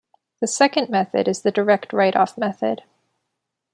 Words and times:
The 0.39 0.47
second 0.47 0.89
method 0.89 1.27
is 1.27 1.43
the 1.43 1.51
"direct 1.51 1.93
write-off 1.93 2.35
method". 2.35 2.81